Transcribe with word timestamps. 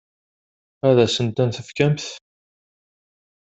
Ad 0.87 0.97
asent-ten-tefkemt? 1.05 2.03